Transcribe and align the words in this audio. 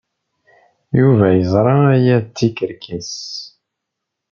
Yuba 0.99 1.25
yeẓra 1.37 1.75
aya 1.93 2.17
d 2.25 2.27
tikerkas. 2.35 3.13